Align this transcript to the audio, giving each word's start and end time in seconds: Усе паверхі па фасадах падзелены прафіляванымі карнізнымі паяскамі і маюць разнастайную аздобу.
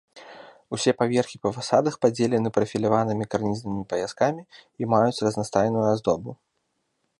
Усе 0.77 0.91
паверхі 1.01 1.39
па 1.43 1.49
фасадах 1.57 1.97
падзелены 2.05 2.49
прафіляванымі 2.55 3.29
карнізнымі 3.35 3.83
паяскамі 3.93 4.41
і 4.83 4.91
маюць 4.97 5.21
разнастайную 5.29 5.85
аздобу. 5.93 6.31